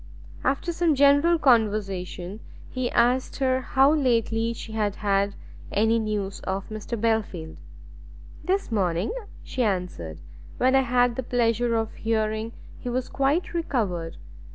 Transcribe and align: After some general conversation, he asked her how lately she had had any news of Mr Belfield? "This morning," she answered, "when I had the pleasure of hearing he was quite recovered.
After 0.43 0.73
some 0.73 0.95
general 0.95 1.37
conversation, 1.37 2.39
he 2.71 2.89
asked 2.89 3.35
her 3.35 3.61
how 3.61 3.93
lately 3.93 4.51
she 4.51 4.71
had 4.71 4.95
had 4.95 5.35
any 5.71 5.99
news 5.99 6.39
of 6.39 6.67
Mr 6.69 6.99
Belfield? 6.99 7.57
"This 8.43 8.71
morning," 8.71 9.13
she 9.43 9.61
answered, 9.61 10.19
"when 10.57 10.73
I 10.73 10.81
had 10.81 11.17
the 11.17 11.21
pleasure 11.21 11.75
of 11.75 11.93
hearing 11.93 12.51
he 12.79 12.89
was 12.89 13.09
quite 13.09 13.53
recovered. 13.53 14.17